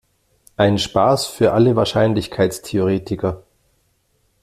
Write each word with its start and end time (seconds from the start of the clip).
Ein 0.57 0.79
Spaß 0.79 1.27
für 1.27 1.53
alle 1.53 1.75
Wahrscheinlichkeitstheoretiker. 1.75 3.43